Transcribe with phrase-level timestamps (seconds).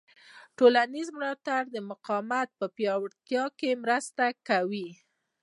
[0.57, 4.89] ټولنیز ملاتړ د مقاومت په پیاوړتیا کې مرسته کوي.